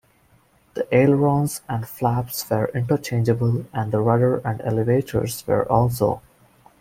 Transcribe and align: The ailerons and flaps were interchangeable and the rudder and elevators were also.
The 0.73 0.87
ailerons 0.91 1.61
and 1.69 1.87
flaps 1.87 2.49
were 2.49 2.71
interchangeable 2.73 3.67
and 3.71 3.91
the 3.91 3.99
rudder 4.01 4.37
and 4.37 4.59
elevators 4.61 5.45
were 5.45 5.71
also. 5.71 6.23